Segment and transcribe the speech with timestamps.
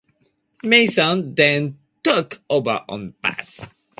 [0.63, 3.59] Mason then took over on bass.